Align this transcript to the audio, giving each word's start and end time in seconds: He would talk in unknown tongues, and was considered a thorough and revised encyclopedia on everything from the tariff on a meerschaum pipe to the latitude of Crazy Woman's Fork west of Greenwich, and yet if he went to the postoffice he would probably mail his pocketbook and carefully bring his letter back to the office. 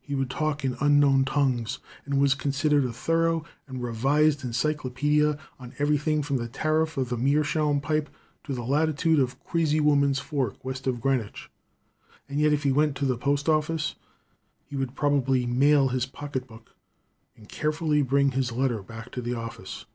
He 0.00 0.16
would 0.16 0.28
talk 0.28 0.64
in 0.64 0.76
unknown 0.80 1.24
tongues, 1.24 1.78
and 2.04 2.18
was 2.18 2.34
considered 2.34 2.84
a 2.84 2.92
thorough 2.92 3.44
and 3.68 3.80
revised 3.80 4.42
encyclopedia 4.42 5.38
on 5.56 5.72
everything 5.78 6.20
from 6.24 6.38
the 6.38 6.48
tariff 6.48 6.98
on 6.98 7.06
a 7.12 7.16
meerschaum 7.16 7.80
pipe 7.80 8.10
to 8.42 8.54
the 8.54 8.64
latitude 8.64 9.20
of 9.20 9.38
Crazy 9.44 9.78
Woman's 9.78 10.18
Fork 10.18 10.64
west 10.64 10.88
of 10.88 11.00
Greenwich, 11.00 11.48
and 12.28 12.40
yet 12.40 12.52
if 12.52 12.64
he 12.64 12.72
went 12.72 12.96
to 12.96 13.04
the 13.06 13.16
postoffice 13.16 13.94
he 14.64 14.74
would 14.74 14.96
probably 14.96 15.46
mail 15.46 15.90
his 15.90 16.06
pocketbook 16.06 16.74
and 17.36 17.48
carefully 17.48 18.02
bring 18.02 18.32
his 18.32 18.50
letter 18.50 18.82
back 18.82 19.12
to 19.12 19.22
the 19.22 19.34
office. 19.34 19.86